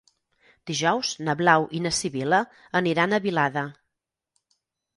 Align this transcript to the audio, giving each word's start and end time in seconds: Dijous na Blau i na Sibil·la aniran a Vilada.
Dijous 0.69 1.11
na 1.27 1.35
Blau 1.41 1.67
i 1.79 1.83
na 1.85 1.93
Sibil·la 1.99 2.41
aniran 2.81 3.13
a 3.19 3.23
Vilada. 3.29 3.67